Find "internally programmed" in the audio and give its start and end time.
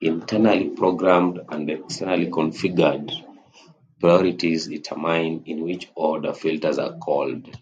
0.00-1.38